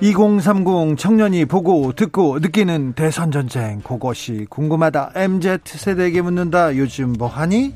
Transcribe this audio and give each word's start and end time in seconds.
2030 0.00 0.98
청년이 0.98 1.46
보고 1.46 1.92
듣고 1.92 2.38
느끼는 2.38 2.92
대선 2.94 3.30
전쟁 3.30 3.80
그것이 3.80 4.46
궁금하다. 4.50 5.12
MZ 5.14 5.58
세대에게 5.64 6.20
묻는다. 6.20 6.76
요즘 6.76 7.14
뭐 7.14 7.28
하니? 7.28 7.74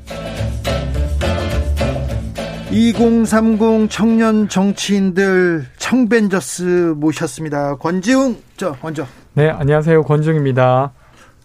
2030 2.71 3.89
청년 3.89 4.47
정치인들 4.47 5.65
청벤저스 5.77 6.93
모셨습니다. 6.95 7.75
권지웅 7.77 8.37
저 8.55 8.75
먼저. 8.81 9.05
네, 9.33 9.49
안녕하세요. 9.49 10.03
권지웅입니다. 10.03 10.91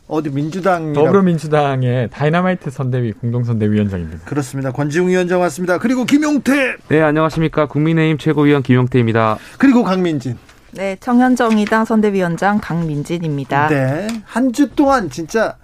어디 0.09 0.31
민주당 0.31 0.93
더불어민주당의 0.93 2.11
다이너마이트 2.11 2.71
선대위 2.71 3.13
공동선대위원장입니다. 3.13 4.25
그렇습니다. 4.25 4.71
권지웅 4.71 5.09
위원장 5.09 5.41
왔습니다. 5.41 5.79
그리고 5.79 6.05
김용태. 6.05 6.77
네, 6.89 7.01
안녕하십니까. 7.03 7.67
국민의힘 7.67 8.19
최고위원 8.19 8.63
김용태입니다. 8.63 9.39
그리고 9.59 9.83
강민진. 9.83 10.37
네, 10.77 10.97
청년정의당 11.01 11.85
선대위원장 11.85 12.61
강민진입니다. 12.61 13.69
네, 13.69 14.07
한 14.25 14.53
주 14.53 14.71
동안 14.71 15.11
진짜 15.11 15.57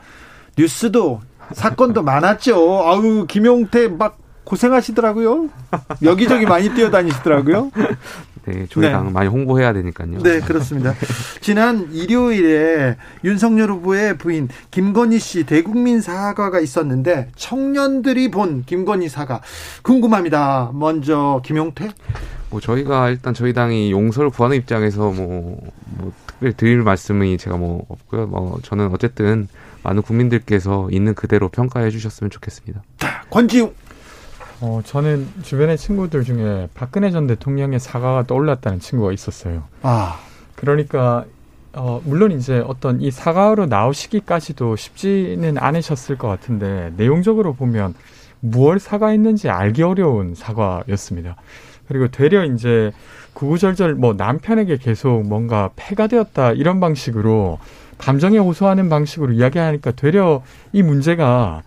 뉴스도 0.58 1.20
사건도 1.52 2.02
많았죠. 2.02 2.54
아우 2.86 3.26
김용태 3.26 3.88
막 3.88 4.18
고생하시더라고요. 4.44 5.48
여기저기 6.02 6.46
많이 6.46 6.68
뛰어다니시더라고요. 6.74 7.70
네, 8.44 8.66
저희 8.70 8.90
당 8.90 9.06
네. 9.06 9.12
많이 9.12 9.28
홍보해야 9.28 9.72
되니까요. 9.72 10.22
네, 10.22 10.40
그렇습니다. 10.40 10.94
지난 11.40 11.92
일요일에 11.92 12.96
윤석열 13.24 13.70
후보의 13.70 14.18
부인 14.18 14.48
김건희 14.70 15.18
씨 15.18 15.44
대국민 15.44 16.00
사과가 16.00 16.60
있었는데 16.60 17.28
청년들이 17.36 18.30
본 18.30 18.64
김건희 18.64 19.08
사과 19.08 19.40
궁금합니다. 19.82 20.70
먼저 20.74 21.40
김용태. 21.44 21.90
뭐 22.50 22.60
저희가 22.60 23.08
일단 23.10 23.32
저희 23.32 23.52
당이 23.52 23.92
용서를 23.92 24.30
구하는 24.30 24.56
입장에서 24.56 25.10
뭐, 25.10 25.58
뭐 25.96 26.12
특별히 26.26 26.54
드릴 26.54 26.82
말씀이 26.82 27.38
제가 27.38 27.56
뭐 27.56 27.84
없고요. 27.88 28.26
뭐 28.26 28.58
저는 28.62 28.90
어쨌든 28.92 29.48
많은 29.84 30.02
국민들께서 30.02 30.88
있는 30.90 31.14
그대로 31.14 31.48
평가해 31.48 31.90
주셨으면 31.90 32.30
좋겠습니다. 32.30 32.82
권지웅. 33.30 33.72
어, 34.62 34.80
저는 34.84 35.26
주변의 35.42 35.76
친구들 35.76 36.22
중에 36.22 36.68
박근혜 36.72 37.10
전 37.10 37.26
대통령의 37.26 37.80
사과가 37.80 38.28
떠올랐다는 38.28 38.78
친구가 38.78 39.12
있었어요. 39.12 39.64
아. 39.82 40.20
그러니까, 40.54 41.24
어, 41.72 42.00
물론 42.04 42.30
이제 42.30 42.62
어떤 42.64 43.00
이 43.00 43.10
사과로 43.10 43.66
나오시기까지도 43.66 44.76
쉽지는 44.76 45.58
않으셨을 45.58 46.16
것 46.16 46.28
같은데, 46.28 46.92
내용적으로 46.96 47.54
보면 47.54 47.94
무얼 48.38 48.78
사과했는지 48.78 49.48
알기 49.48 49.82
어려운 49.82 50.36
사과였습니다. 50.36 51.34
그리고 51.88 52.06
되려 52.06 52.44
이제 52.44 52.92
구구절절 53.34 53.96
뭐 53.96 54.14
남편에게 54.14 54.76
계속 54.76 55.22
뭔가 55.22 55.70
폐가 55.74 56.06
되었다 56.06 56.52
이런 56.52 56.78
방식으로 56.78 57.58
감정에 57.98 58.38
호소하는 58.38 58.88
방식으로 58.88 59.32
이야기하니까 59.32 59.90
되려 59.92 60.42
이 60.72 60.82
문제가 60.82 61.62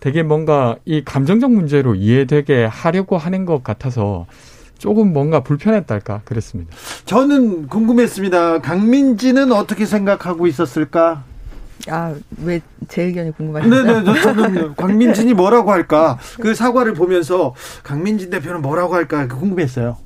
되게 0.00 0.22
뭔가 0.22 0.76
이 0.84 1.02
감정적 1.04 1.50
문제로 1.52 1.94
이해되게 1.94 2.64
하려고 2.64 3.18
하는 3.18 3.44
것 3.44 3.62
같아서 3.64 4.26
조금 4.78 5.12
뭔가 5.12 5.40
불편했달까 5.40 6.22
그랬습니다. 6.24 6.72
저는 7.04 7.66
궁금했습니다. 7.66 8.60
강민지는 8.60 9.50
어떻게 9.52 9.86
생각하고 9.86 10.46
있었을까? 10.46 11.24
아, 11.88 12.14
왜 12.44 12.60
제 12.88 13.02
의견이 13.02 13.32
궁금하시죠? 13.32 13.84
네네, 13.84 14.20
저는 14.22 14.74
강민진이 14.76 15.34
뭐라고 15.34 15.72
할까? 15.72 16.18
그 16.40 16.54
사과를 16.54 16.94
보면서 16.94 17.54
강민진 17.82 18.30
대표는 18.30 18.62
뭐라고 18.62 18.94
할까? 18.94 19.28
궁금했어요. 19.28 19.96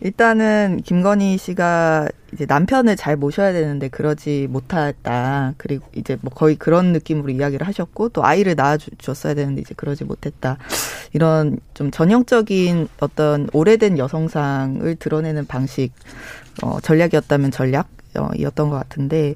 일단은 0.00 0.80
김건희 0.84 1.38
씨가 1.38 2.08
이제 2.32 2.44
남편을 2.46 2.96
잘 2.96 3.16
모셔야 3.16 3.52
되는데 3.52 3.88
그러지 3.88 4.48
못했다. 4.50 5.54
그리고 5.56 5.86
이제 5.94 6.18
뭐 6.20 6.30
거의 6.32 6.56
그런 6.56 6.92
느낌으로 6.92 7.30
이야기를 7.30 7.66
하셨고 7.66 8.10
또 8.10 8.24
아이를 8.24 8.54
낳아줬어야 8.54 9.34
되는데 9.34 9.62
이제 9.62 9.74
그러지 9.76 10.04
못했다. 10.04 10.58
이런 11.12 11.58
좀 11.74 11.90
전형적인 11.90 12.88
어떤 13.00 13.48
오래된 13.52 13.98
여성상을 13.98 14.96
드러내는 14.96 15.46
방식, 15.46 15.92
어, 16.62 16.80
전략이었다면 16.80 17.50
전략이었던 17.50 18.68
것 18.68 18.76
같은데 18.76 19.34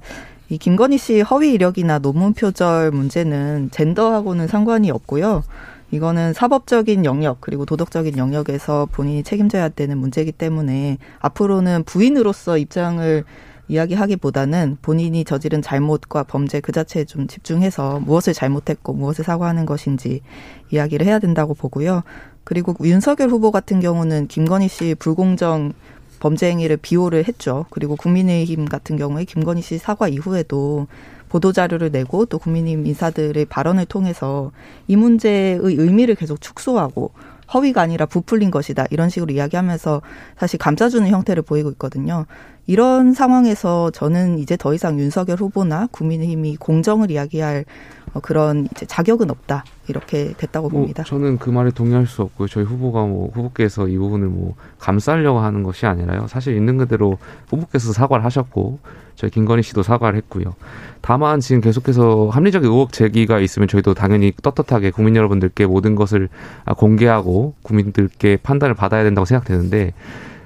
이 0.50 0.59
김건희 0.59 0.98
씨 0.98 1.22
허위 1.22 1.54
이력이나 1.54 1.98
논문 1.98 2.34
표절 2.34 2.91
문제는 2.91 3.70
젠더하고는 3.70 4.48
상관이 4.48 4.91
없고요. 4.91 5.44
이거는 5.92 6.32
사법적인 6.32 7.04
영역 7.04 7.41
그리고 7.41 7.66
도덕적인 7.66 8.16
영역에서 8.16 8.88
본인이 8.91 9.22
책임져야 9.22 9.69
되는 9.69 9.98
문제이기 9.98 10.32
때문에 10.32 10.97
앞으로는 11.20 11.84
부인으로서 11.84 12.56
입장을 12.56 13.25
이야기하기보다는 13.69 14.78
본인이 14.82 15.25
저지른 15.25 15.62
잘못과 15.62 16.25
범죄 16.25 16.60
그 16.60 16.72
자체에 16.72 17.04
좀 17.04 17.26
집중해서 17.26 18.00
무엇을 18.00 18.32
잘못했고 18.32 18.94
무엇을 18.94 19.25
사과하는 19.25 19.66
것인지 19.66 20.22
이야기를 20.70 21.06
해야 21.06 21.19
된다고 21.19 21.54
보고요. 21.54 22.03
그리고 22.44 22.74
윤석열 22.82 23.28
후보 23.28 23.50
같은 23.50 23.78
경우는 23.78 24.28
김건희 24.28 24.69
씨 24.69 24.94
불공정 24.98 25.74
범죄 26.20 26.48
행위를 26.48 26.76
비호를 26.78 27.26
했죠. 27.28 27.66
그리고 27.70 27.97
국민의힘 27.97 28.64
같은 28.64 28.97
경우에 28.97 29.24
김건희 29.24 29.60
씨 29.60 29.78
사과 29.78 30.09
이후에도 30.09 30.86
보도 31.32 31.50
자료를 31.50 31.91
내고 31.91 32.26
또 32.26 32.38
국민의힘 32.38 32.87
인사들의 32.87 33.47
발언을 33.47 33.87
통해서 33.87 34.53
이 34.87 34.97
문제의 34.97 35.59
의미를 35.62 36.15
계속 36.15 36.43
축소하고 36.43 37.12
허위가 37.54 37.81
아니라 37.81 38.04
부풀린 38.04 38.50
것이다 38.50 38.84
이런 38.91 39.09
식으로 39.09 39.32
이야기하면서 39.32 40.03
사실 40.37 40.59
감싸주는 40.59 41.09
형태를 41.09 41.42
보이고 41.42 41.71
있거든요. 41.71 42.26
이런 42.66 43.15
상황에서 43.15 43.91
저는 43.92 44.41
이제 44.41 44.59
더 44.59 44.75
이상 44.75 44.98
윤석열 45.00 45.38
후보나 45.38 45.88
국민의힘이 45.91 46.56
공정을 46.56 47.10
이야기할 47.10 47.65
어, 48.12 48.21
그런 48.21 48.69
이제 48.71 48.84
자격은 48.84 49.31
없다 49.31 49.65
이렇게 49.92 50.32
됐다고 50.36 50.69
뭐 50.69 50.80
봅니다. 50.80 51.04
저는 51.04 51.38
그 51.38 51.50
말에 51.50 51.70
동의할 51.70 52.06
수 52.06 52.22
없고요. 52.22 52.48
저희 52.48 52.64
후보가 52.64 53.04
뭐 53.04 53.30
후보께서 53.32 53.88
이 53.88 53.97
부분을 53.98 54.28
뭐 54.28 54.54
감싸려고 54.78 55.41
하는 55.41 55.62
것이 55.62 55.86
아니라요. 55.86 56.26
사실 56.28 56.56
있는 56.56 56.78
그대로 56.78 57.19
후보께서 57.48 57.92
사과를 57.92 58.25
하셨고 58.25 58.78
저희 59.14 59.30
김건희 59.30 59.62
씨도 59.62 59.82
사과를 59.82 60.16
했고요. 60.19 60.54
다만 61.03 61.41
지금 61.41 61.60
계속해서 61.60 62.30
합리적 62.32 62.64
의혹 62.64 62.92
제기가 62.92 63.38
있으면 63.41 63.69
저희도 63.69 63.94
당연히 63.94 64.32
떳떳하게 64.42 64.91
국민 64.91 65.14
여러분들께 65.16 65.66
모든 65.66 65.94
것을 65.94 66.28
공개하고 66.76 67.54
국민들께 67.62 68.38
판단을 68.42 68.74
받아야 68.74 69.04
된다고 69.04 69.24
생각되는데 69.26 69.92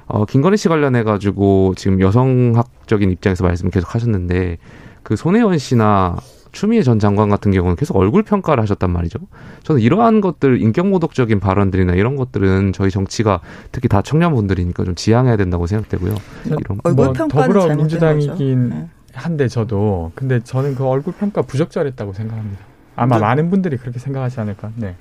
어, 0.09 0.25
김건희 0.25 0.57
씨 0.57 0.69
관련해 0.69 1.03
가지고 1.03 1.75
지금 1.77 2.01
여성학적인 2.01 3.11
입장에서 3.11 3.45
말씀 3.45 3.71
계속 3.71 3.95
하셨는데 3.95 4.59
그 5.03 5.17
손혜원 5.17 5.59
씨나 5.59 6.17
추미애 6.57 6.83
전 6.83 6.99
장관 6.99 7.29
같은 7.29 7.53
경우는 7.53 7.77
계속 7.77 7.99
얼굴 7.99 8.23
평가를 8.23 8.63
하셨단 8.63 8.91
말이죠. 8.91 9.19
저는 9.63 9.83
이러한 9.83 10.23
것들 10.23 10.63
인격 10.63 10.89
모독적인 10.89 11.39
발언들이나 11.39 11.93
이런 11.93 12.17
것들은 12.17 12.73
저희 12.73 12.91
정치가 12.91 13.41
특히 13.73 13.89
다 13.89 14.01
청년분들이니까 14.01 14.85
좀 14.85 14.95
지양해야 14.95 15.37
된다고 15.37 15.67
생각되고요. 15.67 16.15
이런 16.47 16.81
얼굴 16.83 17.13
평가는 17.13 17.53
뭐 17.53 17.63
더불어민주당이긴 17.63 18.69
네. 18.71 18.89
한데 19.13 19.49
저도 19.49 20.13
근데 20.15 20.41
저는 20.41 20.77
그 20.77 20.87
얼굴 20.87 21.13
평가 21.13 21.43
부적절했다고 21.43 22.15
생각합니다. 22.15 22.65
아마 22.97 23.17
네. 23.17 23.21
많은 23.21 23.51
분들이 23.51 23.77
그렇게 23.77 23.99
생각하지 23.99 24.41
않을까. 24.41 24.71
네. 24.77 24.95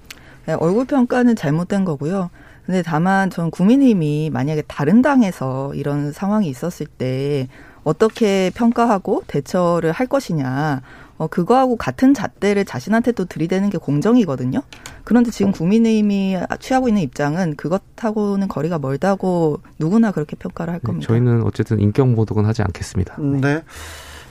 네 0.47 0.53
얼굴 0.59 0.85
평가는 0.85 1.37
잘못된 1.37 1.85
거고요. 1.85 2.31
근데 2.65 2.81
다만 2.81 3.29
전 3.29 3.49
국민의힘이 3.49 4.29
만약에 4.29 4.63
다른 4.67 5.01
당에서 5.01 5.73
이런 5.73 6.11
상황이 6.11 6.49
있었을 6.49 6.85
때 6.85 7.47
어떻게 7.85 8.51
평가하고 8.55 9.23
대처를 9.27 9.93
할 9.93 10.07
것이냐. 10.07 10.81
어, 11.17 11.27
그거하고 11.27 11.77
같은 11.77 12.13
잣대를 12.13 12.65
자신한테 12.65 13.13
또 13.13 13.25
들이대는 13.25 13.69
게 13.69 13.77
공정이거든요. 13.77 14.61
그런데 15.03 15.31
지금 15.31 15.51
국민의힘이 15.51 16.37
취하고 16.59 16.87
있는 16.87 17.01
입장은 17.03 17.55
그것하고는 17.55 18.47
거리가 18.47 18.79
멀다고 18.79 19.61
누구나 19.79 20.11
그렇게 20.11 20.35
평가를 20.35 20.73
할 20.73 20.79
네, 20.81 20.85
겁니다. 20.85 21.07
저희는 21.07 21.43
어쨌든 21.43 21.79
인격 21.79 22.09
모독은 22.09 22.45
하지 22.45 22.61
않겠습니다. 22.63 23.17
네. 23.19 23.61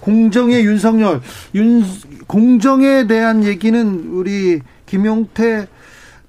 공정의 0.01 0.67
윤석열, 0.67 1.23
윤, 1.55 1.83
공정에 2.27 3.07
대한 3.07 3.45
얘기는 3.45 4.11
우리 4.13 4.61
김용태 4.85 5.67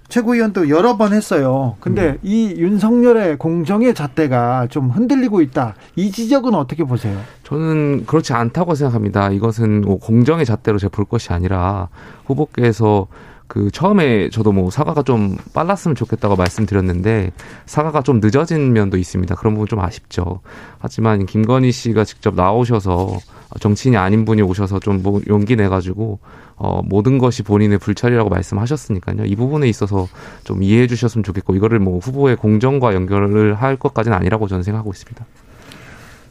최고위원도 0.08 0.70
여러 0.70 0.98
번 0.98 1.14
했어요. 1.14 1.76
근데 1.80 2.10
음. 2.10 2.18
이 2.24 2.54
윤석열의 2.58 3.38
공정의 3.38 3.94
잣대가 3.94 4.68
좀 4.70 4.90
흔들리고 4.90 5.42
있다. 5.42 5.76
이 5.96 6.12
지적은 6.12 6.54
어떻게 6.54 6.84
보세요? 6.84 7.18
저는 7.44 8.06
그렇지 8.06 8.34
않다고 8.34 8.76
생각합니다. 8.76 9.32
이것은 9.32 9.82
뭐 9.82 9.98
공정의 9.98 10.46
잣대로 10.46 10.78
제가 10.78 10.92
볼 10.92 11.06
것이 11.06 11.34
아니라 11.34 11.90
후보께서 12.26 13.08
그 13.48 13.70
처음에 13.72 14.30
저도 14.30 14.52
뭐 14.52 14.72
사과가 14.72 15.04
좀 15.04 15.38
빨랐으면 15.54 15.96
좋겠다고 15.96 16.36
말씀드렸는데 16.36 17.32
사과가 17.66 18.02
좀 18.02 18.20
늦어진 18.20 18.74
면도 18.74 18.98
있습니다. 18.98 19.36
그런 19.36 19.54
부분 19.54 19.68
좀 19.68 19.80
아쉽죠. 19.80 20.42
하지만 20.80 21.26
김건희 21.26 21.72
씨가 21.72 22.06
직접 22.06 22.34
나오셔서 22.36 23.20
정치인이 23.60 23.98
아닌 23.98 24.26
분이 24.26 24.42
오셔서 24.42 24.80
좀 24.80 24.96
뭐 25.06 25.22
용기 25.28 25.56
내가지고 25.56 26.20
어 26.56 26.82
모든 26.84 27.18
것이 27.20 27.44
본인의 27.44 27.78
불찰이라고 27.78 28.30
말씀하셨으니까요. 28.30 29.26
이 29.26 29.36
부분에 29.36 29.68
있어서 29.68 30.08
좀 30.44 30.64
이해해 30.64 30.88
주셨으면 30.88 31.24
좋겠고 31.24 31.54
이거를 31.56 31.80
뭐 31.80 32.00
후보의 32.00 32.38
공정과 32.38 32.96
연결을 32.96 33.54
할 33.56 33.76
것까지는 33.76 34.18
아니라고 34.18 34.48
저는 34.48 34.64
생각하고 34.64 34.92
있습니다. 34.92 35.26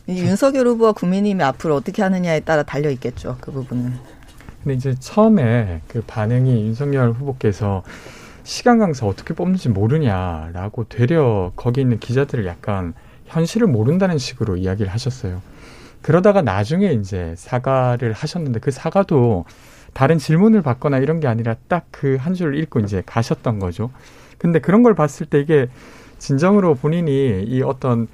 윤석열 0.08 0.66
후보와 0.66 0.92
국민님이 0.92 1.42
앞으로 1.44 1.76
어떻게 1.76 2.02
하느냐에 2.02 2.40
따라 2.40 2.62
달려 2.62 2.90
있겠죠. 2.90 3.36
그 3.40 3.52
부분은. 3.52 3.94
근데 4.64 4.74
이제 4.76 4.94
처음에 4.98 5.82
그 5.88 6.02
반응이 6.06 6.66
윤석열 6.66 7.12
후보께서 7.12 7.82
시간 8.44 8.78
강사 8.78 9.06
어떻게 9.06 9.34
뽑는지 9.34 9.68
모르냐라고 9.68 10.84
되려 10.88 11.52
거기 11.56 11.82
있는 11.82 11.98
기자들을 11.98 12.46
약간 12.46 12.94
현실을 13.26 13.66
모른다는 13.68 14.18
식으로 14.18 14.56
이야기를 14.56 14.92
하셨어요. 14.92 15.42
그러다가 16.02 16.42
나중에 16.42 16.92
이제 16.92 17.34
사과를 17.36 18.12
하셨는데 18.14 18.60
그 18.60 18.70
사과도 18.70 19.44
다른 19.94 20.18
질문을 20.18 20.62
받거나 20.62 20.98
이런 20.98 21.20
게 21.20 21.28
아니라 21.28 21.56
딱 21.68 21.86
그 21.90 22.16
한 22.18 22.34
줄을 22.34 22.56
읽고 22.58 22.80
이제 22.80 23.02
가셨던 23.06 23.58
거죠. 23.60 23.90
근데 24.38 24.58
그런 24.60 24.82
걸 24.82 24.94
봤을 24.94 25.26
때 25.26 25.40
이게 25.40 25.68
진정으로 26.18 26.74
본인이 26.74 27.42
이 27.44 27.62
어떤 27.62 28.08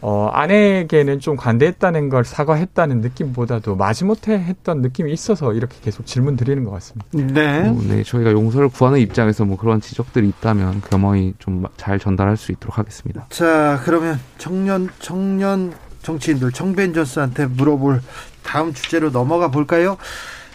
어, 0.00 0.28
아내에게는 0.32 1.20
좀 1.20 1.36
관대했다는 1.36 2.08
걸 2.10 2.24
사과했다는 2.24 3.00
느낌보다도 3.00 3.76
마지못해 3.76 4.34
했던 4.34 4.82
느낌이 4.82 5.12
있어서 5.12 5.52
이렇게 5.52 5.76
계속 5.82 6.06
질문 6.06 6.36
드리는 6.36 6.64
것 6.64 6.70
같습니다. 6.72 7.06
네. 7.12 7.68
어, 7.68 7.76
네, 7.88 8.02
저희가 8.02 8.32
용서를 8.32 8.68
구하는 8.68 9.00
입장에서 9.00 9.44
뭐 9.44 9.56
그런 9.56 9.80
지적들이 9.80 10.28
있다면 10.28 10.82
겸허히 10.90 11.34
좀 11.38 11.56
잘 11.76 11.98
전달할 11.98 12.36
수 12.36 12.52
있도록 12.52 12.78
하겠습니다. 12.78 13.26
자, 13.30 13.80
그러면 13.84 14.20
청년 14.38 14.88
청년 14.98 15.72
정치인들 16.02 16.52
청벤저스한테 16.52 17.46
물어볼 17.46 18.00
다음 18.44 18.72
주제로 18.72 19.10
넘어가 19.10 19.50
볼까요? 19.50 19.96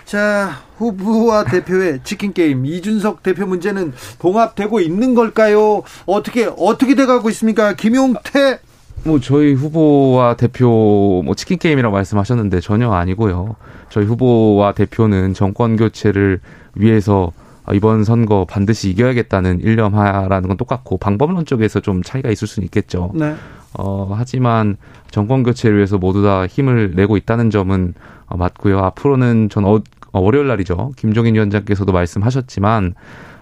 자, 0.05 0.61
후보와 0.77 1.43
대표의 1.45 2.01
치킨 2.03 2.33
게임 2.33 2.65
이준석 2.65 3.23
대표 3.23 3.45
문제는 3.45 3.93
봉합되고 4.19 4.79
있는 4.79 5.15
걸까요? 5.15 5.83
어떻게 6.05 6.49
어떻게 6.57 6.95
돼 6.95 7.05
가고 7.05 7.29
있습니까? 7.29 7.73
김용태 7.73 8.59
뭐 9.03 9.19
저희 9.19 9.53
후보와 9.53 10.35
대표 10.35 11.21
뭐 11.25 11.33
치킨 11.35 11.57
게임이라고 11.57 11.93
말씀하셨는데 11.93 12.59
전혀 12.59 12.91
아니고요. 12.91 13.55
저희 13.89 14.05
후보와 14.05 14.73
대표는 14.73 15.33
정권 15.33 15.75
교체를 15.75 16.39
위해서 16.75 17.31
이번 17.73 18.03
선거 18.03 18.45
반드시 18.45 18.89
이겨야겠다는 18.89 19.61
일념하라는 19.61 20.47
건 20.47 20.57
똑같고 20.57 20.97
방법론 20.97 21.45
쪽에서 21.45 21.79
좀 21.79 22.03
차이가 22.03 22.29
있을 22.29 22.47
수는 22.47 22.65
있겠죠. 22.65 23.11
네. 23.13 23.35
어, 23.73 24.13
하지만 24.17 24.77
정권 25.09 25.43
교체를 25.43 25.77
위해서 25.77 25.97
모두 25.97 26.23
다 26.23 26.45
힘을 26.45 26.93
내고 26.95 27.17
있다는 27.17 27.49
점은 27.49 27.93
어, 28.27 28.37
맞고요. 28.37 28.79
앞으로는 28.79 29.49
전 29.49 29.65
어, 29.65 29.79
월요일 30.11 30.47
날이죠. 30.47 30.91
김종인 30.97 31.35
위원장께서도 31.35 31.91
말씀하셨지만 31.91 32.95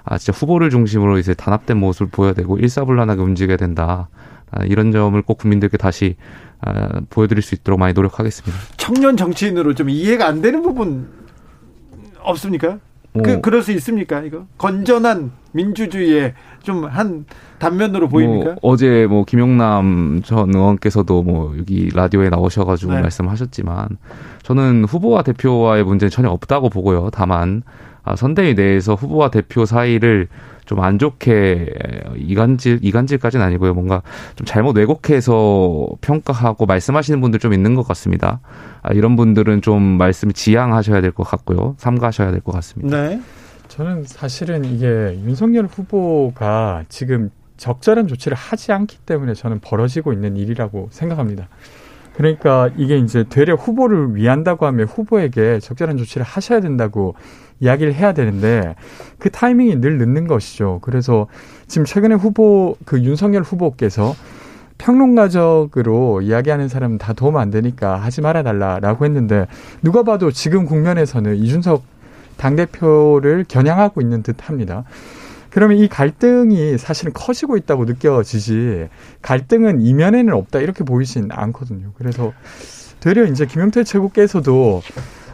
아 0.03 0.17
진짜 0.17 0.37
후보를 0.37 0.69
중심으로 0.69 1.17
이제 1.17 1.33
단합된 1.33 1.77
모습을 1.77 2.07
보여야 2.11 2.33
되고 2.33 2.57
일사불란하게 2.57 3.21
움직여야 3.21 3.57
된다. 3.57 4.07
아, 4.51 4.63
이런 4.65 4.91
점을 4.91 5.19
꼭 5.21 5.37
국민들께 5.37 5.77
다시 5.77 6.15
아, 6.61 7.01
보여드릴 7.09 7.41
수 7.41 7.55
있도록 7.55 7.79
많이 7.79 7.93
노력하겠습니다. 7.93 8.57
청년 8.77 9.15
정치인으로 9.17 9.75
좀 9.75 9.89
이해가 9.89 10.27
안 10.27 10.41
되는 10.41 10.61
부분 10.61 11.07
없습니까? 12.19 12.79
뭐, 13.11 13.23
그 13.23 13.41
그럴 13.41 13.63
수 13.63 13.71
있습니까? 13.71 14.21
이거 14.21 14.45
건전한 14.57 15.31
민주주의의 15.51 16.33
좀 16.63 16.85
한 16.85 17.25
단면으로 17.59 18.07
뭐 18.07 18.19
보입니까? 18.19 18.45
뭐 18.51 18.55
어제 18.61 19.07
뭐 19.09 19.25
김용남 19.25 20.21
전 20.23 20.53
의원께서도 20.53 21.23
뭐 21.23 21.55
여기 21.57 21.89
라디오에 21.93 22.29
나오셔가지고 22.29 22.93
네. 22.93 23.01
말씀하셨지만 23.01 23.97
저는 24.43 24.85
후보와 24.85 25.23
대표와의 25.23 25.83
문제는 25.83 26.09
전혀 26.09 26.29
없다고 26.29 26.69
보고요. 26.69 27.09
다만 27.11 27.63
아, 28.03 28.15
선대위 28.15 28.55
내에서 28.55 28.95
후보와 28.95 29.29
대표 29.29 29.65
사이를 29.65 30.27
좀 30.69 30.79
안 30.83 30.99
좋게 30.99 31.73
이간질 32.17 32.79
이간질까지는 32.83 33.43
아니고요. 33.45 33.73
뭔가 33.73 34.01
좀 34.35 34.45
잘못 34.45 34.77
왜곡해서 34.77 35.87
평가하고 36.01 36.65
말씀하시는 36.67 37.19
분들 37.19 37.39
좀 37.39 37.53
있는 37.53 37.73
것 37.75 37.87
같습니다. 37.87 38.39
아, 38.83 38.93
이런 38.93 39.15
분들은 39.15 39.61
좀 39.61 39.81
말씀을 39.81 40.33
지양하셔야 40.33 41.01
될 41.01 41.11
것 41.11 41.23
같고요. 41.23 41.75
삼가하셔야 41.79 42.31
될 42.31 42.41
것 42.41 42.51
같습니다. 42.53 43.01
네. 43.01 43.19
저는 43.67 44.03
사실은 44.05 44.63
이게 44.63 45.19
윤석열 45.25 45.65
후보가 45.65 46.85
지금 46.87 47.29
적절한 47.57 48.07
조치를 48.07 48.37
하지 48.37 48.71
않기 48.71 48.99
때문에 49.05 49.33
저는 49.33 49.59
벌어지고 49.59 50.13
있는 50.13 50.37
일이라고 50.37 50.89
생각합니다. 50.91 51.49
그러니까 52.15 52.69
이게 52.77 52.97
이제 52.97 53.23
되려 53.29 53.55
후보를 53.55 54.15
위한다고 54.15 54.65
하면 54.65 54.87
후보에게 54.87 55.59
적절한 55.59 55.97
조치를 55.97 56.25
하셔야 56.25 56.59
된다고 56.59 57.15
이야기를 57.59 57.93
해야 57.93 58.13
되는데 58.13 58.75
그 59.17 59.29
타이밍이 59.29 59.81
늘 59.81 59.97
늦는 59.97 60.27
것이죠. 60.27 60.79
그래서 60.81 61.27
지금 61.67 61.85
최근에 61.85 62.15
후보 62.15 62.77
그 62.85 63.01
윤석열 63.01 63.43
후보께서 63.43 64.15
평론가적으로 64.77 66.21
이야기하는 66.21 66.69
사람은 66.69 66.97
다 66.97 67.13
도움 67.13 67.37
안 67.37 67.51
되니까 67.51 67.97
하지 67.97 68.21
말아 68.21 68.43
달라라고 68.43 69.05
했는데 69.05 69.45
누가 69.81 70.03
봐도 70.03 70.31
지금 70.31 70.65
국면에서는 70.65 71.35
이준석 71.35 71.83
당 72.37 72.55
대표를 72.55 73.45
겨냥하고 73.47 74.01
있는 74.01 74.23
듯 74.23 74.47
합니다. 74.47 74.85
그러면 75.49 75.77
이 75.77 75.87
갈등이 75.87 76.77
사실은 76.77 77.11
커지고 77.13 77.57
있다고 77.57 77.85
느껴지지 77.85 78.87
갈등은 79.21 79.81
이면에는 79.81 80.33
없다 80.33 80.59
이렇게 80.59 80.83
보이진 80.83 81.29
않거든요. 81.31 81.91
그래서 81.97 82.31
되려 82.99 83.25
이제 83.25 83.45
김영태 83.45 83.83
최고께서도 83.83 84.81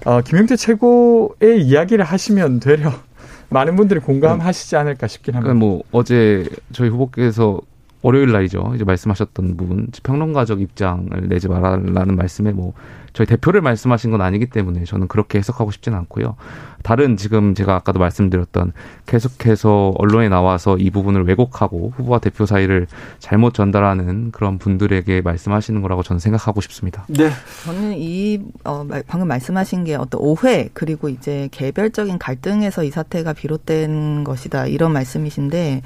어, 0.05 0.21
김영태 0.21 0.55
최고의 0.55 1.61
이야기를 1.63 2.05
하시면 2.05 2.59
되려 2.59 2.91
많은 3.49 3.75
분들이 3.75 3.99
공감하시지 3.99 4.75
않을까 4.75 5.07
싶긴 5.07 5.35
합니다. 5.35 5.53
그러니까 5.53 5.65
뭐 5.65 5.83
어제 5.91 6.47
저희 6.71 6.89
후보께서 6.89 7.59
월요일 8.05 8.31
날이죠. 8.31 8.73
이제 8.75 8.83
말씀하셨던 8.83 9.57
부분 9.57 9.87
평론가적 10.03 10.61
입장을 10.61 11.27
내지 11.27 11.47
말라는 11.47 12.15
말씀에 12.15 12.51
뭐 12.51 12.73
저희 13.13 13.25
대표를 13.25 13.61
말씀하신 13.61 14.11
건 14.11 14.21
아니기 14.21 14.45
때문에 14.45 14.83
저는 14.83 15.07
그렇게 15.07 15.39
해석하고 15.39 15.71
싶지는 15.71 15.97
않고요. 15.99 16.35
다른 16.83 17.17
지금 17.17 17.55
제가 17.55 17.73
아까도 17.73 17.97
말씀드렸던 17.97 18.73
계속해서 19.07 19.95
언론에 19.97 20.29
나와서 20.29 20.77
이 20.77 20.91
부분을 20.91 21.25
왜곡하고 21.25 21.93
후보와 21.95 22.19
대표 22.19 22.45
사이를 22.45 22.85
잘못 23.17 23.55
전달하는 23.55 24.29
그런 24.29 24.59
분들에게 24.59 25.21
말씀하시는 25.21 25.81
거라고 25.81 26.03
저는 26.03 26.19
생각하고 26.19 26.61
싶습니다. 26.61 27.05
네. 27.07 27.31
저는 27.63 27.95
이 27.97 28.39
어, 28.65 28.85
방금 29.07 29.27
말씀하신 29.29 29.85
게 29.85 29.95
어떤 29.95 30.21
오해 30.21 30.69
그리고 30.73 31.09
이제 31.09 31.49
개별적인 31.51 32.19
갈등에서 32.19 32.83
이 32.83 32.91
사태가 32.91 33.33
비롯된 33.33 34.25
것이다 34.25 34.67
이런 34.67 34.93
말씀이신데 34.93 35.81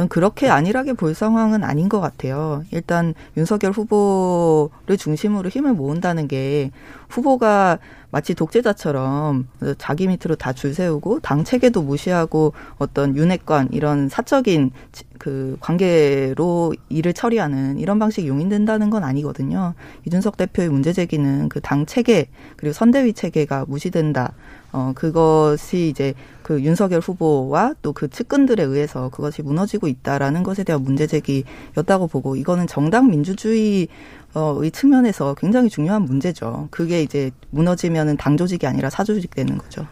전 0.00 0.08
그렇게 0.08 0.48
안일하게 0.48 0.94
볼 0.94 1.14
상황은 1.14 1.62
아닌 1.62 1.90
것 1.90 2.00
같아요. 2.00 2.64
일단 2.70 3.12
윤석열 3.36 3.70
후보를 3.72 4.96
중심으로 4.96 5.50
힘을 5.50 5.74
모은다는 5.74 6.26
게 6.26 6.70
후보가 7.10 7.78
마치 8.12 8.34
독재자처럼 8.34 9.46
자기 9.78 10.06
밑으로 10.08 10.34
다 10.36 10.52
줄 10.52 10.74
세우고 10.74 11.20
당 11.20 11.44
체계도 11.44 11.82
무시하고 11.82 12.52
어떤 12.78 13.16
윤핵관 13.16 13.68
이런 13.72 14.08
사적인 14.08 14.72
그 15.18 15.56
관계로 15.60 16.74
일을 16.88 17.12
처리하는 17.12 17.78
이런 17.78 17.98
방식이 17.98 18.26
용인된다는 18.26 18.90
건 18.90 19.04
아니거든요. 19.04 19.74
이준석 20.06 20.36
대표의 20.36 20.70
문제 20.70 20.92
제기는 20.92 21.48
그 21.48 21.60
당 21.60 21.86
체계 21.86 22.26
그리고 22.56 22.72
선대위 22.72 23.12
체계가 23.12 23.66
무시된다. 23.68 24.32
어 24.72 24.92
그것이 24.94 25.88
이제 25.88 26.14
그 26.42 26.62
윤석열 26.62 27.00
후보와 27.00 27.74
또 27.82 27.92
그 27.92 28.08
측근들에 28.08 28.62
의해서 28.62 29.08
그것이 29.10 29.42
무너지고 29.42 29.88
있다라는 29.88 30.42
것에 30.42 30.64
대한 30.64 30.82
문제 30.82 31.06
제기였다고 31.06 32.06
보고 32.06 32.34
이거는 32.36 32.66
정당 32.66 33.08
민주주의 33.10 33.88
어 34.34 34.60
이 34.64 34.70
측면에서 34.70 35.34
굉장히 35.34 35.68
중요한 35.68 36.02
문제죠. 36.02 36.68
그게 36.70 37.02
이제 37.02 37.30
무너지면은 37.50 38.16
당 38.16 38.36
조직이 38.36 38.66
아니라 38.66 38.90
사 38.90 39.02
조직 39.04 39.34
되는 39.34 39.58
거죠. 39.58 39.86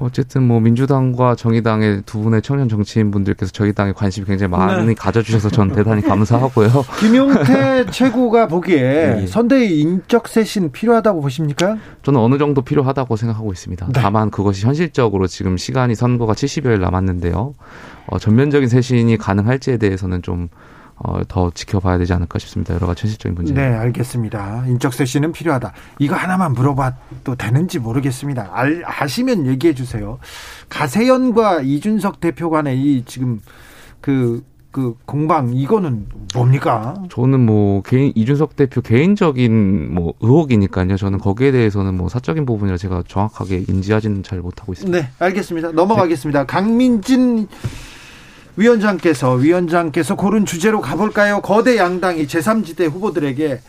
어쨌든 0.00 0.42
뭐 0.42 0.60
민주당과 0.60 1.34
정의당의 1.34 2.02
두 2.04 2.20
분의 2.20 2.42
청년 2.42 2.68
정치인 2.68 3.10
분들께서 3.10 3.50
저희 3.52 3.72
당에 3.72 3.92
관심이 3.92 4.26
굉장히 4.26 4.50
많이 4.50 4.86
네. 4.88 4.94
가져주셔서 4.94 5.50
저는 5.50 5.74
대단히 5.74 6.02
감사하고요. 6.02 6.68
김용태 7.00 7.86
최고가 7.90 8.48
보기에 8.48 8.80
네. 8.80 9.26
선대의 9.26 9.80
인적 9.80 10.28
쇄신 10.28 10.72
필요하다고 10.72 11.22
보십니까? 11.22 11.78
저는 12.02 12.20
어느 12.20 12.38
정도 12.38 12.60
필요하다고 12.62 13.16
생각하고 13.16 13.52
있습니다. 13.52 13.86
네. 13.86 13.92
다만 13.94 14.30
그것이 14.30 14.66
현실적으로 14.66 15.26
지금 15.26 15.56
시간이 15.56 15.94
선거가 15.94 16.34
70여일 16.34 16.80
남았는데요. 16.80 17.54
어, 18.08 18.18
전면적인 18.18 18.68
쇄신이 18.68 19.16
가능할지에 19.16 19.78
대해서는 19.78 20.22
좀 20.22 20.48
어, 21.00 21.20
더 21.28 21.50
지켜봐야 21.50 21.98
되지 21.98 22.12
않을까 22.12 22.38
싶습니다. 22.38 22.74
여러 22.74 22.86
가지 22.86 23.02
현실적인 23.02 23.34
문제. 23.34 23.54
네, 23.54 23.62
알겠습니다. 23.62 24.64
인적 24.66 24.92
쇄신은 24.92 25.32
필요하다. 25.32 25.72
이거 26.00 26.16
하나만 26.16 26.52
물어봐도 26.52 27.36
되는지 27.36 27.78
모르겠습니다. 27.78 28.50
알, 28.52 28.82
아시면 28.84 29.46
얘기해 29.46 29.74
주세요. 29.74 30.18
가세연과 30.68 31.60
이준석 31.62 32.20
대표 32.20 32.50
간의 32.50 32.80
이 32.80 33.04
지금 33.06 33.40
그, 34.00 34.42
그 34.70 34.94
공방 35.06 35.54
이거는 35.54 36.06
뭡니까? 36.34 36.94
저는 37.10 37.46
뭐 37.46 37.82
개인 37.82 38.12
이준석 38.14 38.56
대표 38.56 38.80
개인적인 38.80 39.94
뭐 39.94 40.14
의혹이니까요. 40.20 40.96
저는 40.96 41.18
거기에 41.18 41.52
대해서는 41.52 41.94
뭐 41.94 42.08
사적인 42.08 42.44
부분이라 42.44 42.76
제가 42.76 43.04
정확하게 43.06 43.64
인지하지는 43.68 44.22
잘 44.24 44.40
못하고 44.40 44.72
있습니다. 44.72 44.98
네, 44.98 45.08
알겠습니다. 45.18 45.72
넘어가겠습니다. 45.72 46.40
네. 46.40 46.46
강민진 46.46 47.48
위원장께서 48.58 49.34
위원장께서 49.34 50.16
고른 50.16 50.44
주제로 50.44 50.80
가볼까요? 50.80 51.40
거대 51.40 51.76
양당이 51.76 52.26
제3지대 52.26 52.90
후보들에게 52.90 53.60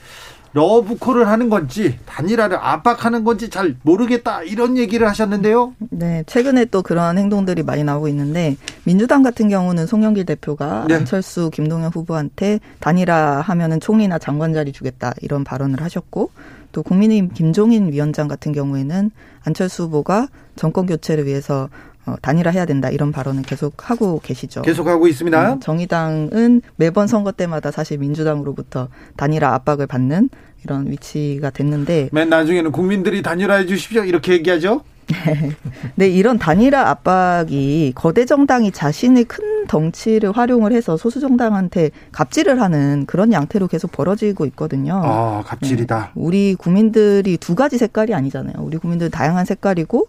러브콜을 0.54 1.28
하는 1.28 1.48
건지 1.48 2.00
단일화를 2.08 2.58
압박하는 2.60 3.24
건지 3.24 3.52
잘 3.52 3.76
모르겠다 3.84 4.42
이런 4.42 4.78
얘기를 4.78 5.08
하셨는데요. 5.08 5.76
네, 5.92 6.24
최근에 6.26 6.66
또 6.66 6.82
그런 6.82 7.20
행동들이 7.20 7.62
많이 7.62 7.84
나오고 7.84 8.08
있는데 8.08 8.58
민주당 8.84 9.22
같은 9.22 9.48
경우는 9.48 9.86
송영길 9.86 10.26
대표가 10.26 10.86
네. 10.88 10.96
안철수, 10.96 11.52
김동연 11.52 11.92
후보한테 11.94 12.60
단일화 12.80 13.42
하면은 13.42 13.80
총리나 13.80 14.18
장관 14.18 14.54
자리 14.54 14.72
주겠다 14.72 15.14
이런 15.22 15.44
발언을 15.44 15.84
하셨고 15.84 16.32
또 16.72 16.82
국민의힘 16.82 17.30
김종인 17.34 17.92
위원장 17.92 18.28
같은 18.28 18.52
경우에는 18.52 19.12
안철수 19.44 19.84
후보가 19.84 20.30
정권 20.56 20.88
교체를 20.88 21.28
위해서 21.28 21.70
어, 21.99 21.99
단일화해야 22.22 22.66
된다 22.66 22.90
이런 22.90 23.12
발언을 23.12 23.44
계속 23.44 23.90
하고 23.90 24.20
계시죠. 24.24 24.62
계속 24.62 24.88
하고 24.88 25.08
있습니다. 25.08 25.54
음, 25.54 25.60
정의당은 25.60 26.62
매번 26.76 27.08
선거 27.08 27.32
때마다 27.32 27.72
사실 27.72 27.98
민주당으로부터 27.98 28.90
단일화 29.18 29.54
압박을 29.54 29.88
받는 29.88 30.30
이런 30.64 30.90
위치가 30.90 31.50
됐는데 31.50 32.10
맨 32.12 32.30
나중에는 32.30 32.72
국민들이 32.72 33.22
단일화해 33.22 33.66
주십시오 33.66 34.04
이렇게 34.04 34.34
얘기하죠. 34.34 34.82
네, 35.96 36.08
이런 36.08 36.38
단일화 36.38 36.88
압박이 36.90 37.94
거대 37.96 38.26
정당이 38.26 38.72
자신의 38.72 39.24
큰 39.26 39.66
덩치를 39.68 40.32
활용을 40.32 40.72
해서 40.72 40.98
소수 40.98 41.20
정당한테 41.20 41.90
갑질을 42.12 42.62
하는 42.62 43.06
그런 43.08 43.34
양태로 43.34 43.68
계속 43.68 43.92
벌어지고 43.92 44.46
있거든요. 44.48 45.02
아, 45.04 45.44
갑질이다. 45.46 46.12
네, 46.14 46.22
우리 46.22 46.56
국민들이 46.56 47.38
두 47.38 47.56
가지 47.56 47.78
색깔이 47.78 48.14
아니잖아요. 48.14 48.56
우리 48.60 48.78
국민들 48.78 49.10
다양한 49.10 49.46
색깔이고 49.46 50.08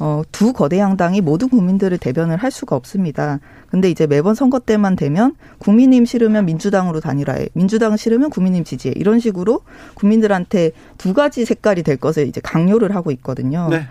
어, 0.00 0.22
두 0.32 0.52
거대 0.52 0.78
양당이 0.78 1.20
모든 1.20 1.48
국민들을 1.48 1.98
대변을 1.98 2.38
할 2.38 2.50
수가 2.50 2.74
없습니다. 2.74 3.38
근데 3.70 3.88
이제 3.88 4.06
매번 4.06 4.34
선거 4.34 4.58
때만 4.58 4.96
되면 4.96 5.34
국민님 5.58 6.04
싫으면 6.04 6.44
민주당으로 6.44 7.00
단일화해. 7.00 7.48
민주당 7.52 7.96
싫으면 7.96 8.30
국민님 8.30 8.64
지지해. 8.64 8.94
이런 8.96 9.20
식으로 9.20 9.60
국민들한테 9.94 10.72
두 10.98 11.14
가지 11.14 11.44
색깔이 11.44 11.82
될 11.82 11.96
것을 11.96 12.26
이제 12.26 12.40
강요를 12.40 12.94
하고 12.94 13.10
있거든요. 13.12 13.68
네. 13.70 13.82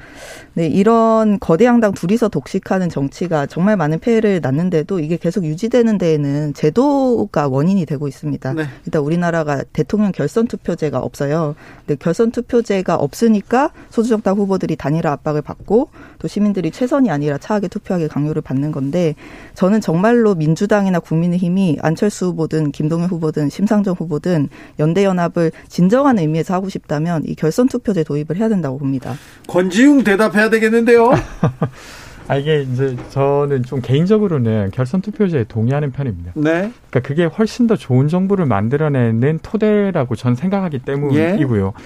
네, 0.54 0.68
이런 0.68 1.40
거대 1.40 1.66
양당 1.66 1.94
둘이서 1.94 2.28
독식하는 2.28 2.90
정치가 2.90 3.46
정말 3.46 3.78
많은 3.78 4.00
폐해를 4.00 4.42
낳는데도 4.42 5.00
이게 5.00 5.16
계속 5.16 5.46
유지되는 5.46 5.98
데에는 5.98 6.54
제도가 6.54 7.48
원인이 7.48 7.86
되고 7.86 8.08
있습니다. 8.08 8.54
네. 8.54 8.66
일단 8.86 9.02
우리나라가 9.02 9.64
대통령 9.72 10.12
결선 10.12 10.48
투표제가 10.48 11.00
없어요. 11.00 11.56
근데 11.86 11.98
결선 11.98 12.32
투표제가 12.32 12.96
없으니까 12.96 13.72
소수정당 13.90 14.36
후보들이 14.38 14.76
단일화 14.76 15.12
압박을 15.14 15.42
받고 15.42 15.90
또 16.20 16.28
시민들이 16.28 16.72
최선이 16.72 17.10
아니라 17.10 17.38
차하게 17.38 17.70
투표하게 17.70 18.10
강요를 18.10 18.42
받는 18.42 18.72
건데 18.74 19.16
전 19.56 19.69
저는 19.70 19.82
정말로 19.82 20.34
민주당이나 20.34 21.00
국민의힘이 21.00 21.78
안철수 21.84 22.26
후보든 22.30 22.72
김동연 22.72 23.08
후보든 23.08 23.50
심상정 23.50 23.94
후보든 24.00 24.50
연대 24.80 25.06
연합을 25.06 25.52
진정한 25.68 26.18
의미에서 26.18 26.56
하고 26.56 26.70
싶다면 26.70 27.22
이 27.26 27.36
결선 27.36 27.68
투표제 27.68 28.04
도입을 28.04 28.38
해야 28.38 28.50
된다고 28.50 28.80
봅니다. 28.80 29.14
권지웅 29.48 30.04
대답해야 30.04 30.50
되겠는데요. 30.50 31.12
아 32.28 32.36
이게 32.38 32.64
이제 32.64 32.98
저는 33.10 33.62
좀 33.62 33.80
개인적으로는 33.82 34.72
결선 34.72 35.02
투표제에 35.02 35.44
동의하는 35.44 35.92
편입니다. 35.92 36.32
네. 36.34 36.72
그러니까 36.90 37.00
그게 37.02 37.26
훨씬 37.26 37.68
더 37.68 37.76
좋은 37.76 38.08
정부를 38.08 38.48
만들어내는 38.48 39.40
토대라고 39.44 40.16
전 40.16 40.34
생각하기 40.34 40.80
때문이고요. 40.80 41.66
예. 41.68 41.84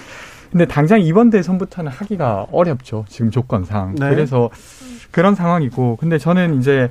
근데 0.50 0.64
당장 0.64 1.02
이번 1.02 1.28
대선부터는 1.28 1.92
하기가 1.92 2.46
어렵죠. 2.50 3.04
지금 3.08 3.30
조건상. 3.30 3.94
네. 3.96 4.08
그래서 4.08 4.48
그런 5.10 5.34
상황이고. 5.34 5.96
근데 6.00 6.16
저는 6.16 6.58
이제 6.58 6.88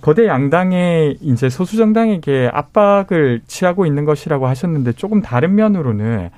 거대 0.00 0.26
양당의 0.26 1.18
이제 1.20 1.48
소수 1.48 1.76
정당에게 1.76 2.50
압박을 2.52 3.42
취하고 3.46 3.86
있는 3.86 4.04
것이라고 4.04 4.46
하셨는데 4.46 4.92
조금 4.92 5.20
다른 5.20 5.54
면으로는 5.56 6.30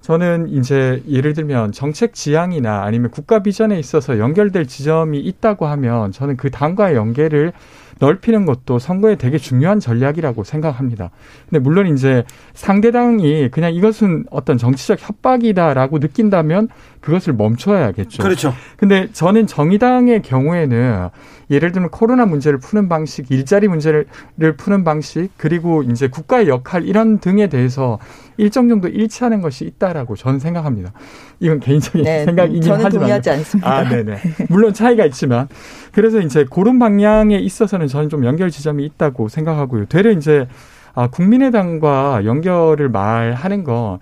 저는 0.00 0.48
이제 0.48 1.02
예를 1.08 1.32
들면 1.32 1.72
정책 1.72 2.14
지향이나 2.14 2.82
아니면 2.82 3.10
국가 3.10 3.40
비전에 3.40 3.78
있어서 3.78 4.18
연결될 4.18 4.66
지점이 4.66 5.18
있다고 5.18 5.66
하면 5.66 6.12
저는 6.12 6.36
그 6.36 6.50
당과의 6.50 6.96
연계를 6.96 7.52
넓히는 7.98 8.46
것도 8.46 8.78
선거에 8.78 9.16
되게 9.16 9.38
중요한 9.38 9.80
전략이라고 9.80 10.44
생각합니다. 10.44 11.10
근데 11.48 11.58
물론 11.58 11.86
이제 11.86 12.24
상대당이 12.54 13.50
그냥 13.50 13.74
이것은 13.74 14.24
어떤 14.30 14.58
정치적 14.58 14.98
협박이다라고 15.00 15.98
느낀다면 15.98 16.68
그것을 17.00 17.32
멈춰야겠죠. 17.34 18.22
그렇죠. 18.22 18.54
근데 18.76 19.08
저는 19.12 19.46
정의당의 19.46 20.22
경우에는 20.22 21.08
예를 21.50 21.72
들면 21.72 21.90
코로나 21.90 22.26
문제를 22.26 22.58
푸는 22.58 22.88
방식, 22.88 23.30
일자리 23.30 23.68
문제를 23.68 24.06
푸는 24.56 24.84
방식, 24.84 25.30
그리고 25.36 25.82
이제 25.82 26.08
국가의 26.08 26.48
역할 26.48 26.84
이런 26.84 27.18
등에 27.18 27.48
대해서 27.48 27.98
일정 28.38 28.68
정도 28.68 28.88
일치하는 28.88 29.42
것이 29.42 29.64
있다라고 29.66 30.16
저는 30.16 30.38
생각합니다. 30.38 30.92
이건 31.40 31.60
개인적인 31.60 32.04
네, 32.04 32.24
생각이긴 32.24 32.62
저는 32.62 32.84
하지만 32.84 33.00
동의하지 33.02 33.30
않습니다. 33.30 33.70
아, 33.70 33.88
네네. 33.88 34.16
물론 34.48 34.72
차이가 34.72 35.04
있지만 35.06 35.48
그래서 35.92 36.20
이제 36.20 36.46
그런 36.50 36.78
방향에 36.78 37.36
있어서는 37.36 37.88
저는 37.88 38.08
좀 38.08 38.24
연결 38.24 38.50
지점이 38.50 38.84
있다고 38.86 39.28
생각하고요. 39.28 39.86
되려 39.86 40.10
이제 40.12 40.48
아, 40.94 41.08
국민의당과 41.08 42.22
연결을 42.24 42.88
말하는 42.88 43.64
건 43.64 43.98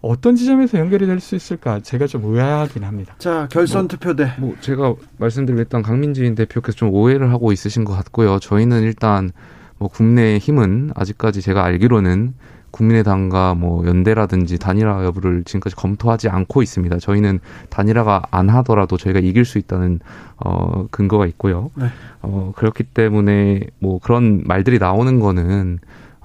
어떤 0.00 0.36
지점에서 0.36 0.78
연결이 0.78 1.06
될 1.06 1.18
수 1.18 1.34
있을까 1.34 1.80
제가 1.80 2.06
좀 2.06 2.24
의아하긴 2.24 2.84
합니다. 2.84 3.14
자 3.18 3.48
결선 3.50 3.82
뭐, 3.82 3.88
투표대. 3.88 4.32
뭐 4.38 4.54
제가 4.60 4.94
말씀드렸던 5.18 5.82
강민진 5.82 6.34
대표께서 6.36 6.76
좀 6.76 6.90
오해를 6.92 7.32
하고 7.32 7.50
있으신 7.52 7.84
것 7.84 7.94
같고요. 7.94 8.38
저희는 8.38 8.82
일단 8.82 9.32
뭐 9.78 9.88
국내 9.88 10.38
힘은 10.38 10.90
아직까지 10.94 11.40
제가 11.42 11.64
알기로는 11.64 12.34
국민의당과 12.70 13.54
뭐 13.54 13.86
연대라든지 13.86 14.58
단일화 14.58 15.04
여부를 15.04 15.44
지금까지 15.44 15.76
검토하지 15.76 16.28
않고 16.28 16.62
있습니다. 16.62 16.98
저희는 16.98 17.40
단일화가 17.70 18.22
안 18.30 18.50
하더라도 18.50 18.96
저희가 18.96 19.20
이길 19.20 19.44
수 19.44 19.58
있다는 19.58 20.00
어 20.36 20.86
근거가 20.90 21.26
있고요. 21.26 21.70
네. 21.74 21.86
어 22.22 22.52
그렇기 22.56 22.84
때문에 22.84 23.62
뭐 23.78 23.98
그런 23.98 24.42
말들이 24.44 24.78
나오는 24.78 25.20
거는 25.20 25.78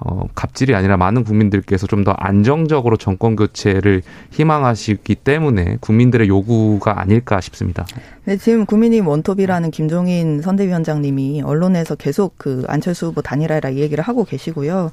어, 0.04 0.26
갑질이 0.34 0.74
아니라 0.74 0.96
많은 0.96 1.24
국민들께서 1.24 1.86
좀 1.88 2.04
더 2.04 2.12
안정적으로 2.12 2.98
정권 2.98 3.34
교체를 3.34 4.02
희망하시기 4.30 5.14
때문에 5.14 5.78
국민들의 5.80 6.28
요구가 6.28 7.00
아닐까 7.00 7.40
싶습니다. 7.40 7.86
네, 8.26 8.36
지금 8.36 8.66
국민의힘 8.66 9.08
원톱이라는 9.08 9.70
김종인 9.70 10.42
선대위원장님이 10.42 11.42
언론에서 11.42 11.94
계속 11.94 12.34
그 12.36 12.64
안철수 12.68 13.06
후보 13.06 13.22
단일화라 13.22 13.70
이 13.70 13.78
얘기를 13.78 14.04
하고 14.04 14.24
계시고요. 14.24 14.90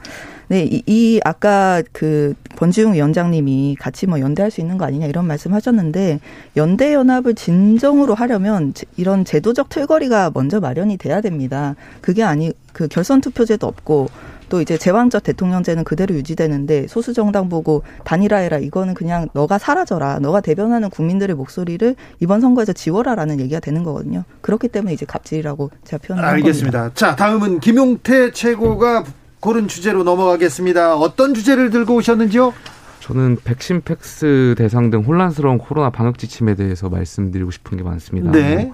네, 0.48 0.64
이, 0.64 0.82
이 0.86 1.20
아까 1.26 1.84
그 1.92 2.34
권지웅 2.58 2.94
위원장님이 2.94 3.76
같이 3.80 4.08
뭐 4.08 4.20
연대할 4.20 4.52
수 4.52 4.62
있는 4.62 4.78
거 4.78 4.86
아니냐 4.86 5.08
이런 5.08 5.28
말씀하셨는데 5.28 6.20
연대 6.56 6.94
연합을 6.94 7.36
진정으로 7.36 8.16
하려면 8.16 8.74
이런 8.96 9.26
제도적 9.26 9.68
틀거리가 9.70 10.32
먼저 10.34 10.60
마련이 10.62 10.96
돼야 10.98 11.20
됩니다. 11.20 11.76
그게 12.00 12.24
아니 12.24 12.54
그 12.74 12.88
결선 12.88 13.20
투표제도 13.22 13.68
없고 13.68 14.08
또 14.52 14.60
이제 14.60 14.78
제왕적 14.78 15.24
대통령제는 15.24 15.86
그대로 15.86 16.14
유지되는데 16.14 16.88
소수 16.88 17.14
정당 17.14 17.48
보고 17.48 17.84
단일화해라 18.04 18.60
이거는 18.60 18.94
그냥 18.94 19.30
너가 19.34 19.58
사라져라 19.58 20.20
너가 20.20 20.42
대변하는 20.42 20.90
국민들의 20.90 21.34
목소리를 21.38 21.96
이번 22.20 22.42
선거에서 22.42 22.74
지워라라는 22.74 23.40
얘기가 23.40 23.62
되는 23.62 23.82
거거든요. 23.84 24.26
그렇기 24.42 24.68
때문에 24.68 24.94
이제 24.94 25.06
갑질이라고 25.06 25.72
제가 25.86 26.06
표현을 26.06 26.26
알겠습니다. 26.28 26.80
겁니다. 26.80 26.96
자 26.96 27.16
다음은 27.16 27.62
김용태 27.62 28.32
최고가 28.32 29.06
고른 29.40 29.70
주제로 29.70 30.04
넘어가겠습니다. 30.04 30.98
어떤 30.98 31.34
주제를 31.34 31.70
들고 31.70 31.96
오셨는지요? 31.96 32.54
저는 33.00 33.38
백신 33.46 33.82
팩스 33.82 34.56
대상 34.58 34.90
등 34.90 35.04
혼란스러운 35.04 35.60
코로나 35.60 35.92
방역 35.92 36.18
지침에 36.18 36.56
대해서 36.56 36.90
말씀드리고 36.90 37.52
싶은 37.52 37.78
게 37.78 37.84
많습니다. 37.86 38.32
네. 38.32 38.70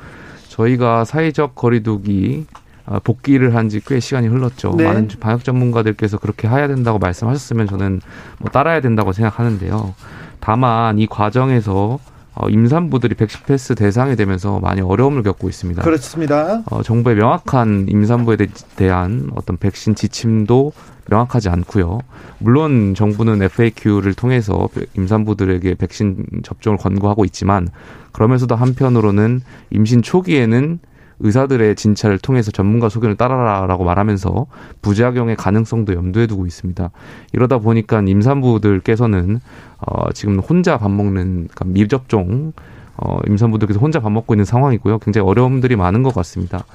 저희가 0.50 1.06
사회적 1.06 1.54
거리두기 1.54 2.48
어, 2.52 2.67
복귀를 3.04 3.56
한 3.56 3.70
지 3.70 3.82
꽤 3.86 4.00
시간이 4.00 4.28
흘렀죠. 4.28 4.74
네. 4.78 4.86
많은 4.86 5.08
방역 5.20 5.44
전문가들께서 5.44 6.18
그렇게 6.18 6.48
해야 6.48 6.68
된다고 6.68 7.00
말씀하셨으면 7.00 7.68
저는 7.68 8.02
뭐 8.40 8.50
따라야 8.50 8.80
된다고 8.82 9.12
생각하는데요. 9.14 9.94
다만 10.40 10.98
이 11.00 11.08
과정에서 11.08 12.00
어, 12.40 12.50
임산부들이 12.50 13.16
백신 13.16 13.42
패스 13.48 13.74
대상이 13.74 14.16
되면서 14.16 14.60
많이 14.60 14.80
어려움을 14.80 15.24
겪고 15.24 15.50
있습니다. 15.50 15.82
그렇습니다. 15.82 16.62
어, 16.70 16.84
정부의 16.84 17.16
명확한 17.16 17.88
임산부에 17.90 18.38
대한 18.76 19.32
어떤 19.36 19.58
백신 19.58 19.96
지침도 19.96 20.72
명확하지 21.10 21.50
않고요. 21.50 22.00
물론 22.38 22.94
정부는 22.96 23.42
FAQ를 23.42 24.14
통해서 24.14 24.70
임산부들에게 24.96 25.76
백신 25.76 26.26
접종을 26.44 26.78
권고하고 26.78 27.26
있지만 27.26 27.70
그러면서도 28.12 28.56
한편으로는 28.56 29.42
임신 29.72 30.02
초기에는 30.04 30.80
의사들의 31.20 31.76
진찰을 31.76 32.20
통해서 32.20 32.52
전문가 32.52 32.90
소견을 32.90 33.16
따라라라고 33.16 33.84
말하면서 33.84 34.46
부작용의 34.82 35.36
가능성도 35.36 35.94
염두에 35.94 36.28
두고 36.28 36.46
있습니다. 36.46 36.90
이러다 37.34 37.58
보니까 37.60 38.02
임산부들께서는 38.06 39.40
어, 39.80 40.12
지금 40.14 40.40
혼자 40.40 40.78
밥 40.78 40.92
먹는 40.92 41.48
그러니까 41.48 41.66
미접종 41.66 42.54
어, 42.98 43.20
임산부들께서 43.28 43.80
혼자 43.80 44.00
밥 44.00 44.12
먹고 44.12 44.34
있는 44.34 44.44
상황이고요. 44.44 45.00
굉장히 45.00 45.28
어려움들이 45.28 45.76
많은 45.76 46.02
것 46.02 46.14
같습니다. 46.16 46.66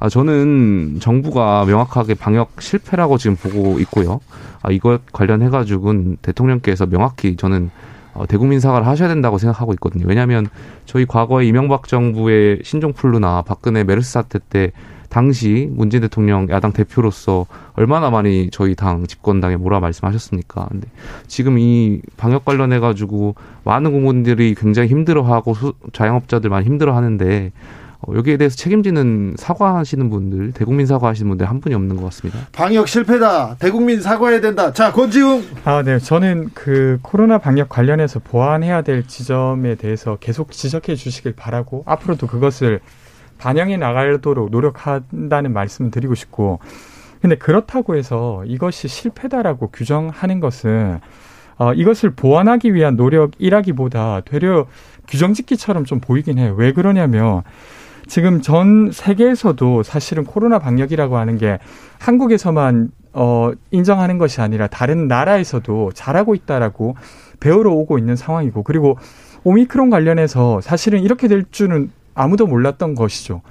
아, 0.00 0.08
저는 0.08 0.98
정부가 1.00 1.64
명확하게 1.66 2.14
방역 2.14 2.50
실패라고 2.60 3.16
지금 3.16 3.36
보고 3.36 3.78
있고요. 3.80 4.20
아, 4.62 4.72
이것 4.72 5.00
관련해가지고는 5.12 6.18
대통령께서 6.20 6.86
명확히 6.86 7.36
저는 7.36 7.70
어, 8.14 8.26
대국민 8.26 8.60
사과를 8.60 8.86
하셔야 8.86 9.08
된다고 9.08 9.38
생각하고 9.38 9.72
있거든요. 9.74 10.04
왜냐하면 10.06 10.46
저희 10.86 11.06
과거에 11.06 11.46
이명박 11.46 11.86
정부의 11.86 12.60
신종플루나 12.64 13.42
박근혜 13.42 13.84
메르스 13.84 14.12
사태 14.12 14.38
때 14.38 14.72
당시 15.08 15.68
문재인 15.70 16.02
대통령 16.02 16.48
야당 16.50 16.72
대표로서 16.72 17.46
얼마나 17.74 18.10
많이 18.10 18.50
저희 18.50 18.74
당 18.74 19.06
집권당에 19.06 19.56
뭐라 19.56 19.80
말씀하셨습니까? 19.80 20.66
근데 20.70 20.88
지금 21.26 21.58
이 21.58 22.02
방역 22.16 22.44
관련해 22.44 22.78
가지고 22.78 23.34
많은 23.64 23.92
공무원들이 23.92 24.54
굉장히 24.56 24.88
힘들어하고 24.88 25.54
자영업자들 25.92 26.50
많이 26.50 26.66
힘들어하는데 26.66 27.52
어, 28.00 28.14
여기에 28.14 28.36
대해서 28.36 28.56
책임지는 28.56 29.34
사과하시는 29.36 30.08
분들, 30.08 30.52
대국민 30.52 30.86
사과하시는 30.86 31.28
분들 31.28 31.48
한 31.48 31.60
분이 31.60 31.74
없는 31.74 31.96
것 31.96 32.04
같습니다. 32.04 32.40
방역 32.52 32.86
실패다. 32.86 33.56
대국민 33.58 34.00
사과해야 34.00 34.40
된다. 34.40 34.72
자, 34.72 34.92
권지웅. 34.92 35.44
아, 35.64 35.82
네. 35.82 35.98
저는 35.98 36.50
그 36.54 36.98
코로나 37.02 37.38
방역 37.38 37.68
관련해서 37.68 38.20
보완해야 38.20 38.82
될 38.82 39.06
지점에 39.06 39.74
대해서 39.74 40.16
계속 40.20 40.52
지적해 40.52 40.94
주시길 40.94 41.32
바라고 41.34 41.82
앞으로도 41.86 42.28
그것을 42.28 42.80
반영해 43.38 43.76
나가도록 43.76 44.50
노력한다는 44.50 45.52
말씀을 45.52 45.90
드리고 45.90 46.14
싶고 46.14 46.58
근데 47.20 47.36
그렇다고 47.36 47.96
해서 47.96 48.42
이것이 48.46 48.88
실패다라고 48.88 49.68
규정하는 49.68 50.40
것은 50.40 51.00
어, 51.56 51.72
이것을 51.72 52.10
보완하기 52.10 52.74
위한 52.74 52.94
노력이라기보다 52.94 54.22
되려 54.24 54.66
규정 55.08 55.34
짓기처럼 55.34 55.84
좀 55.84 55.98
보이긴 56.00 56.38
해요. 56.38 56.54
왜 56.56 56.72
그러냐면 56.72 57.42
지금 58.08 58.40
전 58.40 58.90
세계에서도 58.90 59.82
사실은 59.82 60.24
코로나 60.24 60.58
방역이라고 60.58 61.18
하는 61.18 61.36
게 61.36 61.58
한국에서만 61.98 62.90
어 63.12 63.52
인정하는 63.70 64.16
것이 64.16 64.40
아니라 64.40 64.66
다른 64.66 65.08
나라에서도 65.08 65.92
잘하고 65.92 66.34
있다라고 66.34 66.96
배우러 67.38 67.70
오고 67.70 67.98
있는 67.98 68.16
상황이고 68.16 68.62
그리고 68.62 68.96
오미크론 69.44 69.90
관련해서 69.90 70.60
사실은 70.62 71.02
이렇게 71.02 71.28
될 71.28 71.44
줄은 71.50 71.90
아무도 72.14 72.46
몰랐던 72.46 72.94
것이죠. 72.94 73.42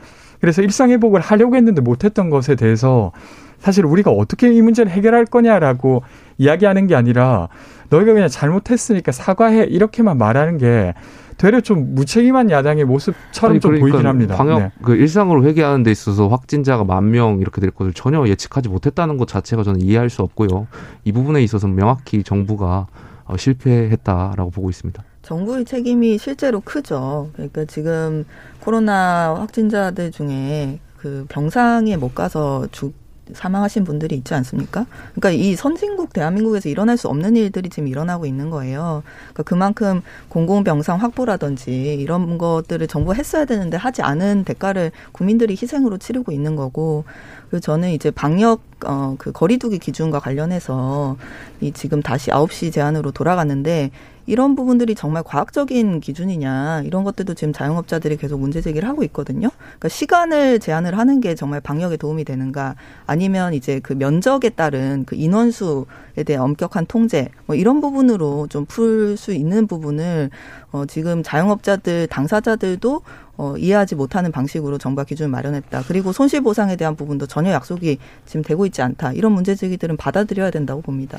그래서 0.42 0.62
일상 0.62 0.90
회복을 0.90 1.22
하려고 1.22 1.56
했는데 1.56 1.82
못했던 1.82 2.30
것에 2.30 2.56
대해서 2.56 3.12
사실 3.60 3.86
우리가 3.86 4.12
어떻게 4.12 4.52
이 4.52 4.62
문제를 4.62 4.92
해결할 4.92 5.26
거냐라고 5.26 6.04
이야기하는 6.38 6.88
게 6.88 6.96
아니라 6.96 7.48
너희가 7.90 8.14
그냥 8.14 8.28
잘못했으니까 8.28 9.12
사과해 9.12 9.64
이렇게만 9.64 10.18
말하는 10.18 10.58
게 10.58 10.94
되려 11.38 11.62
좀 11.62 11.94
무책임한 11.96 12.50
야당의 12.50 12.86
모습처럼 12.86 13.51
아니, 13.53 13.60
그러니까 13.60 13.60
좀 13.60 13.79
보이긴 13.79 14.08
합니다. 14.08 14.36
방역 14.36 14.60
네. 14.60 14.72
그 14.84 14.96
일상으로 14.96 15.44
회귀하는 15.46 15.84
데 15.84 15.91
있어서 15.91 16.27
확진자가 16.27 16.84
만 16.84 17.08
명 17.12 17.39
이렇게 17.39 17.62
될 17.62 17.72
것을 17.72 17.94
전혀 17.94 18.28
예측하지 18.28 18.69
못했다는 18.69 19.17
것 19.17 19.28
자체가 19.28 19.63
저는 19.63 19.82
이해할 19.82 20.10
수 20.10 20.23
없고요. 20.23 20.67
이 21.06 21.12
부분에 21.12 21.41
있어서 21.43 21.67
명확히 21.67 22.23
정부가 22.23 22.88
어, 23.26 23.38
실패했다라고 23.38 24.50
보고 24.52 24.69
있습니다. 24.69 25.04
정부의 25.21 25.65
책임이 25.65 26.17
실제로 26.17 26.60
크죠. 26.62 27.30
그러니까 27.34 27.65
지금 27.65 28.26
코로나 28.60 29.36
확진자들 29.38 30.12
중에 30.12 30.80
그 30.97 31.26
병상에 31.30 31.95
못 31.97 32.15
가서 32.15 32.67
죽 32.71 32.93
사망하신 33.34 33.84
분들이 33.84 34.16
있지 34.16 34.34
않습니까? 34.34 34.86
그러니까 35.16 35.32
이 35.32 35.56
선진국 35.56 36.13
대한민국에서 36.13 36.70
일어날 36.70 36.98
수 36.98 37.08
없는 37.08 37.36
일들이 37.36 37.70
지금 37.70 37.88
일어나고 37.88 38.26
있는 38.26 38.50
거예요. 38.50 39.04
그러니까 39.34 39.44
그만큼 39.44 40.02
공공병상 40.30 41.02
확보라든지 41.02 41.96
이런 41.96 42.38
것들을 42.38 42.88
정부가 42.88 43.16
했어야 43.16 43.46
되는데 43.46 43.78
하지 43.78 44.02
않은 44.02 44.44
대가를 44.46 44.92
국민들이 45.12 45.54
희생으로 45.54 45.98
치르고 45.98 46.32
있는 46.32 46.56
거고 46.56 47.04
그리고 47.50 47.60
저는 47.60 47.92
이제 47.92 48.12
방역 48.12 48.62
어 48.86 49.18
그 49.18 49.32
거리두기 49.32 49.80
기준과 49.80 50.20
관련해서 50.20 51.18
이 51.62 51.72
지금 51.72 52.02
다시 52.02 52.32
아홉 52.32 52.52
시 52.52 52.72
제한으로 52.72 53.12
돌아갔는데 53.12 53.92
이런 54.28 54.56
부분들이 54.56 54.94
정말 54.94 55.24
과학적인 55.24 56.00
기준이냐 56.02 56.84
이런 56.86 57.04
것들도 57.04 57.34
지금 57.34 57.54
자영업자들이 57.54 58.18
계속 58.18 58.40
문제 58.40 58.62
제기를 58.62 58.88
하고 58.88 59.04
있거든요. 59.06 59.50
그러니까 59.58 59.90
시간을 59.90 60.60
제한을 60.60 60.98
하는 60.98 61.22
게 61.22 61.34
정말 61.34 61.62
방역에 61.62 61.98
도움이 61.98 62.24
되는가 62.26 62.76
아니면 63.08 63.54
이제 63.56 63.80
그 63.82 63.94
면적에 63.94 64.50
따른 64.50 65.04
그 65.06 65.16
인원수에 65.16 66.24
대한 66.26 66.44
엄격한 66.44 66.86
통제 66.88 67.30
뭐 67.48 67.56
이런 67.56 67.82
부분으로 67.82 68.48
좀 68.50 68.68
풀 68.68 69.16
수 69.18 69.34
있는 69.34 69.66
부분을 69.66 70.30
어 70.72 70.86
지금 70.86 71.24
자영업자들 71.24 72.08
당사자들도 72.08 73.02
어, 73.38 73.56
이해하지 73.58 73.96
못하는 73.96 74.32
방식으로 74.32 74.78
정부가 74.78 75.06
기준을 75.06 75.30
마련했다. 75.30 75.84
그리고 75.88 76.12
손실 76.12 76.42
보상에 76.42 76.76
대한 76.76 76.96
부분도 76.96 77.28
전혀 77.28 77.52
약속이 77.52 77.98
지금 78.26 78.44
되고 78.44 78.66
있지 78.66 78.82
않다. 78.82 79.13
이런 79.13 79.32
문제 79.32 79.56
제기들은 79.56 79.96
받아들여야 79.98 80.52
된다고 80.52 80.82
봅니다. 80.82 81.18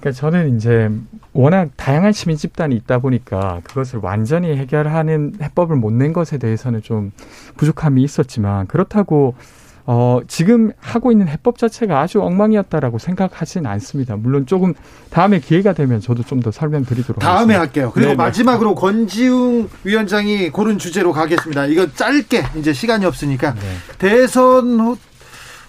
그러니까 0.00 0.12
저는 0.12 0.56
이제 0.56 0.90
워낙 1.32 1.68
다양한 1.76 2.12
시민 2.12 2.36
집단이 2.36 2.74
있다 2.74 2.98
보니까 2.98 3.60
그것을 3.64 4.00
완전히 4.02 4.56
해결하는 4.56 5.34
해법을 5.42 5.76
못 5.76 5.90
낸 5.92 6.12
것에 6.14 6.38
대해서는 6.38 6.82
좀 6.82 7.12
부족함이 7.56 8.02
있었지만 8.02 8.66
그렇다고 8.66 9.34
어, 9.86 10.20
지금 10.28 10.70
하고 10.78 11.10
있는 11.10 11.26
해법 11.26 11.58
자체가 11.58 12.00
아주 12.00 12.22
엉망이었다라고 12.22 12.98
생각하지는 12.98 13.68
않습니다. 13.72 14.14
물론 14.16 14.46
조금 14.46 14.72
다음에 15.10 15.40
기회가 15.40 15.72
되면 15.72 16.00
저도 16.00 16.22
좀 16.22 16.40
더 16.40 16.50
설명드리도록 16.50 17.18
다음에 17.18 17.54
하겠습니다. 17.54 17.60
할게요. 17.60 17.90
그리고 17.92 18.10
네네. 18.10 18.16
마지막으로 18.16 18.74
권지웅 18.76 19.68
위원장이 19.84 20.50
고른 20.50 20.78
주제로 20.78 21.12
가겠습니다. 21.12 21.66
이거 21.66 21.92
짧게 21.92 22.44
이제 22.56 22.72
시간이 22.72 23.04
없으니까 23.04 23.54
네. 23.54 23.60
대선 23.98 24.96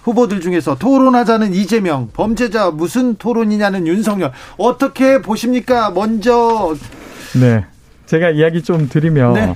후보들 0.03 0.41
중에서 0.41 0.75
토론하자는 0.75 1.53
이재명, 1.53 2.09
범죄자 2.13 2.71
무슨 2.71 3.15
토론이냐는 3.15 3.87
윤석열. 3.87 4.31
어떻게 4.57 5.21
보십니까? 5.21 5.91
먼저. 5.91 6.75
네. 7.39 7.65
제가 8.07 8.31
이야기 8.31 8.61
좀 8.63 8.89
드리면. 8.89 9.33
네. 9.33 9.55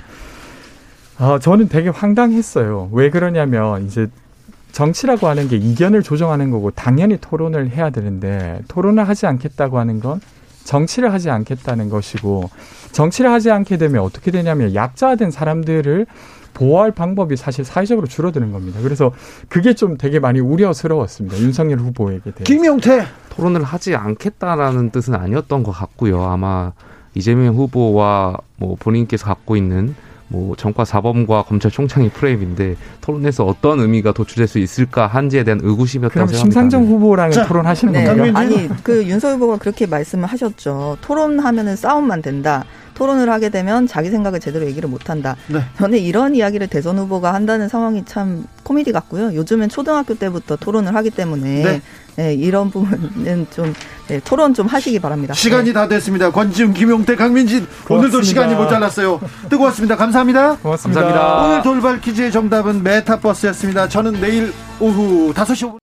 어, 1.18 1.38
저는 1.38 1.68
되게 1.68 1.88
황당했어요. 1.88 2.90
왜 2.92 3.10
그러냐면, 3.10 3.86
이제 3.86 4.06
정치라고 4.72 5.26
하는 5.26 5.48
게 5.48 5.56
이견을 5.56 6.02
조정하는 6.02 6.50
거고, 6.50 6.70
당연히 6.70 7.16
토론을 7.20 7.70
해야 7.70 7.90
되는데, 7.90 8.60
토론을 8.68 9.08
하지 9.08 9.26
않겠다고 9.26 9.78
하는 9.78 10.00
건 10.00 10.20
정치를 10.64 11.12
하지 11.12 11.30
않겠다는 11.30 11.88
것이고, 11.88 12.50
정치를 12.92 13.30
하지 13.30 13.50
않게 13.50 13.78
되면 13.78 14.02
어떻게 14.02 14.30
되냐면, 14.30 14.74
약자된 14.74 15.30
사람들을 15.30 16.06
보호할 16.56 16.90
방법이 16.90 17.36
사실 17.36 17.66
사회적으로 17.66 18.06
줄어드는 18.06 18.50
겁니다. 18.50 18.80
그래서 18.82 19.12
그게 19.50 19.74
좀 19.74 19.98
되게 19.98 20.18
많이 20.18 20.40
우려스러웠습니다. 20.40 21.38
윤석열 21.38 21.78
후보에게 21.80 22.22
대해서. 22.30 22.44
김용태 22.44 23.04
토론을 23.28 23.62
하지 23.62 23.94
않겠다라는 23.94 24.88
뜻은 24.90 25.14
아니었던 25.14 25.62
것 25.62 25.72
같고요. 25.72 26.22
아마 26.24 26.72
이재명 27.14 27.54
후보와 27.56 28.38
뭐 28.56 28.74
본인께서 28.80 29.26
갖고 29.26 29.56
있는 29.56 29.94
뭐 30.28 30.56
정과 30.56 30.84
사범과 30.84 31.44
검찰총장의 31.44 32.10
프레임인데 32.10 32.76
토론에서 33.00 33.44
어떤 33.44 33.80
의미가 33.80 34.12
도출될 34.12 34.48
수 34.48 34.58
있을까 34.58 35.06
한지에 35.06 35.44
대한 35.44 35.60
의구심이었다고 35.62 36.14
그럼 36.14 36.26
생각합니다. 36.26 36.60
심상정 36.60 36.82
네. 36.82 36.88
후보랑 36.88 37.30
토론하시는 37.30 37.92
네. 37.92 38.04
건가요? 38.04 38.32
아니 38.34 38.68
그 38.82 39.04
윤석 39.04 39.34
후보가 39.34 39.58
그렇게 39.58 39.86
말씀을 39.86 40.26
하셨죠. 40.26 40.98
토론하면은 41.00 41.76
싸움만 41.76 42.22
된다. 42.22 42.64
토론을 42.94 43.30
하게 43.30 43.50
되면 43.50 43.86
자기 43.86 44.08
생각을 44.10 44.40
제대로 44.40 44.66
얘기를 44.66 44.88
못한다. 44.88 45.36
네. 45.48 45.60
저는 45.76 45.98
이런 45.98 46.34
이야기를 46.34 46.66
대선 46.68 46.98
후보가 46.98 47.34
한다는 47.34 47.68
상황이 47.68 48.04
참 48.06 48.46
코미디 48.62 48.90
같고요. 48.92 49.34
요즘엔 49.34 49.68
초등학교 49.68 50.14
때부터 50.14 50.56
토론을 50.56 50.94
하기 50.96 51.10
때문에 51.10 51.62
네. 51.62 51.82
네, 52.16 52.34
이런 52.34 52.70
부분은 52.70 53.46
좀 53.54 53.74
네, 54.08 54.20
토론 54.24 54.54
좀 54.54 54.66
하시기 54.66 54.98
바랍니다. 55.00 55.34
시간이 55.34 55.66
네. 55.66 55.72
다 55.72 55.86
됐습니다. 55.86 56.30
권지웅, 56.30 56.72
김용태, 56.72 57.14
강민진 57.14 57.66
고맙습니다. 57.84 57.94
오늘도 57.94 58.22
시간이 58.22 58.54
모자랐어요. 58.54 59.20
뜨거웠습니다. 59.50 59.96
감사합니다. 59.96 60.56
고맙습니다. 60.56 61.02
감사합니다. 61.02 61.44
오늘 61.44 61.62
돌발 61.62 62.00
퀴즈의 62.00 62.32
정답은 62.32 62.82
메타버스였습니다. 62.82 63.88
저는 63.88 64.20
내일 64.20 64.52
오후 64.80 65.32
5시 65.34 65.70
5분 65.70 65.74